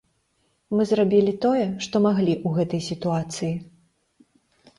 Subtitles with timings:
[0.77, 3.53] Мы зрабілі тое, што маглі ў гэтай сітуацыі.